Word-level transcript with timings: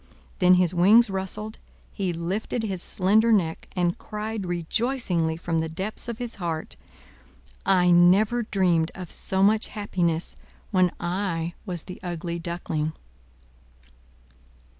Then 0.39 0.55
his 0.55 0.73
wings 0.73 1.11
rustled, 1.11 1.59
he 1.93 2.11
lifted 2.11 2.63
his 2.63 2.81
slender 2.81 3.31
neck, 3.31 3.67
and 3.75 3.99
cried 3.99 4.47
rejoicingly 4.47 5.37
from 5.37 5.59
the 5.59 5.69
depths 5.69 6.07
of 6.07 6.17
his 6.17 6.37
heart: 6.41 6.75
"I 7.67 7.91
never 7.91 8.41
dreamed 8.41 8.89
of 8.95 9.11
so 9.11 9.43
much 9.43 9.67
happiness 9.67 10.35
when 10.71 10.89
I 10.99 11.53
was 11.67 11.83
the 11.83 11.99
Ugly 12.01 12.39
Duckling!" 12.39 12.93